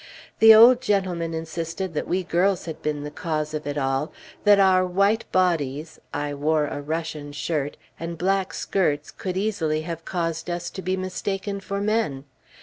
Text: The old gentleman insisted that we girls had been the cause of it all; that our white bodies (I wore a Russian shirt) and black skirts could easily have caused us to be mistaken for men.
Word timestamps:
The 0.39 0.51
old 0.51 0.81
gentleman 0.81 1.35
insisted 1.35 1.93
that 1.93 2.07
we 2.07 2.23
girls 2.23 2.65
had 2.65 2.81
been 2.81 3.03
the 3.03 3.11
cause 3.11 3.53
of 3.53 3.67
it 3.67 3.77
all; 3.77 4.11
that 4.45 4.59
our 4.59 4.83
white 4.83 5.31
bodies 5.31 5.99
(I 6.11 6.33
wore 6.33 6.65
a 6.65 6.81
Russian 6.81 7.33
shirt) 7.33 7.77
and 7.99 8.17
black 8.17 8.51
skirts 8.55 9.11
could 9.11 9.37
easily 9.37 9.81
have 9.81 10.03
caused 10.03 10.49
us 10.49 10.71
to 10.71 10.81
be 10.81 10.97
mistaken 10.97 11.59
for 11.59 11.79
men. 11.79 12.23